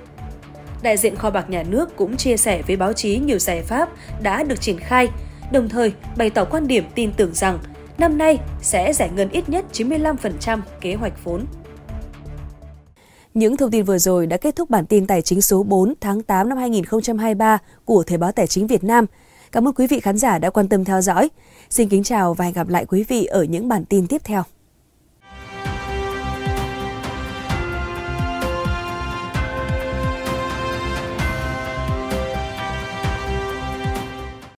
Đại 0.82 0.96
diện 0.96 1.16
kho 1.16 1.30
bạc 1.30 1.50
nhà 1.50 1.62
nước 1.62 1.96
cũng 1.96 2.16
chia 2.16 2.36
sẻ 2.36 2.62
với 2.66 2.76
báo 2.76 2.92
chí 2.92 3.18
nhiều 3.18 3.38
giải 3.38 3.62
pháp 3.62 3.88
đã 4.22 4.42
được 4.42 4.60
triển 4.60 4.78
khai, 4.78 5.08
đồng 5.52 5.68
thời 5.68 5.92
bày 6.16 6.30
tỏ 6.30 6.44
quan 6.44 6.66
điểm 6.66 6.84
tin 6.94 7.12
tưởng 7.12 7.34
rằng 7.34 7.58
năm 7.98 8.18
nay 8.18 8.38
sẽ 8.62 8.92
giải 8.92 9.10
ngân 9.16 9.28
ít 9.28 9.48
nhất 9.48 9.64
95% 9.72 10.60
kế 10.80 10.94
hoạch 10.94 11.24
vốn. 11.24 11.44
Những 13.34 13.56
thông 13.56 13.70
tin 13.70 13.84
vừa 13.84 13.98
rồi 13.98 14.26
đã 14.26 14.36
kết 14.36 14.56
thúc 14.56 14.70
bản 14.70 14.86
tin 14.86 15.06
tài 15.06 15.22
chính 15.22 15.42
số 15.42 15.62
4 15.62 15.94
tháng 16.00 16.22
8 16.22 16.48
năm 16.48 16.58
2023 16.58 17.58
của 17.84 18.02
Thời 18.06 18.18
báo 18.18 18.32
Tài 18.32 18.46
chính 18.46 18.66
Việt 18.66 18.84
Nam. 18.84 19.06
Cảm 19.52 19.69
ơn 19.69 19.75
quý 19.75 19.87
vị 19.87 20.00
khán 20.00 20.19
giả 20.19 20.38
đã 20.38 20.50
quan 20.50 20.69
tâm 20.69 20.85
theo 20.85 21.00
dõi. 21.00 21.30
Xin 21.71 21.88
kính 21.88 22.02
chào 22.02 22.35
và 22.35 22.45
hẹn 22.45 22.54
gặp 22.54 22.69
lại 22.69 22.87
quý 22.87 23.04
vị 23.09 23.25
ở 23.25 23.42
những 23.42 23.69
bản 23.69 23.85
tin 23.85 24.07
tiếp 24.07 24.21
theo. 24.25 24.42